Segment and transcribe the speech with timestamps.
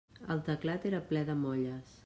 [0.35, 1.97] El teclat era ple de molles.